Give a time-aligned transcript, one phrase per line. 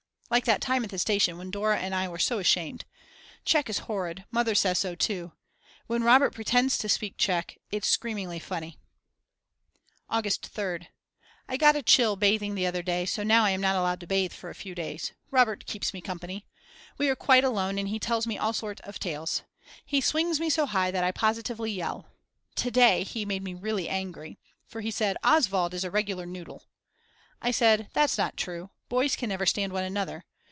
[0.33, 2.85] Like that time at the station when Dora and I were so ashamed.
[3.43, 5.33] Czech is horrid, Mother says so too.
[5.87, 8.79] When Robert pretends to speak Czech it's screamingly funny.
[10.09, 10.87] August 3rd.
[11.49, 14.07] I got a chill bathing the other day so now I am not allowed to
[14.07, 15.11] bathe for a few days.
[15.31, 16.45] Robert keeps me company.
[16.97, 19.43] We are quite alone and he tells me all sorts of tales.
[19.85, 22.05] He swings me so high that I positively yell.
[22.55, 26.63] To day he made me really angry, for he said: Oswald is a regular noodle.
[27.41, 30.25] I said, that's not true, boys can never stand one another.